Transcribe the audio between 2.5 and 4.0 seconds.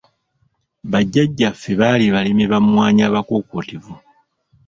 ba mmwanyi abakuukutivu!